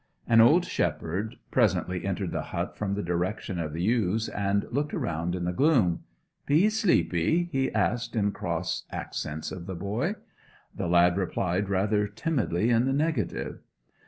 [0.27, 4.95] An old shepherd presently entered the hut from the direction of the ewes, and looked
[4.95, 6.03] around in the gloom.
[6.47, 10.15] 'Be ye sleepy?' he asked in cross accents of the boy.
[10.75, 13.59] The lad replied rather timidly in the negative.